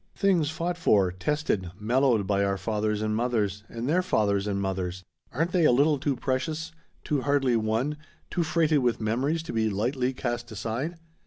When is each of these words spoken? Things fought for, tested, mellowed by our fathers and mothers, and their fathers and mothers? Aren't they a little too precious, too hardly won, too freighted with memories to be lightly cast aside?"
Things 0.15 0.49
fought 0.49 0.79
for, 0.79 1.11
tested, 1.11 1.69
mellowed 1.79 2.25
by 2.25 2.43
our 2.43 2.57
fathers 2.57 3.03
and 3.03 3.15
mothers, 3.15 3.63
and 3.69 3.87
their 3.87 4.01
fathers 4.01 4.47
and 4.47 4.59
mothers? 4.59 5.03
Aren't 5.31 5.51
they 5.51 5.63
a 5.63 5.71
little 5.71 5.99
too 5.99 6.15
precious, 6.15 6.71
too 7.03 7.21
hardly 7.21 7.55
won, 7.55 7.97
too 8.31 8.41
freighted 8.41 8.79
with 8.79 8.99
memories 8.99 9.43
to 9.43 9.53
be 9.53 9.69
lightly 9.69 10.11
cast 10.11 10.51
aside?" 10.51 10.95